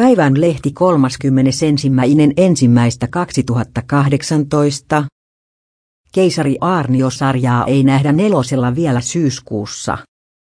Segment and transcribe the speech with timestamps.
[0.00, 1.66] Päivän lehti 31.
[2.36, 5.04] ensimmäistä 2018.
[6.12, 9.98] Keisari Aarnio-sarjaa ei nähdä nelosella vielä syyskuussa.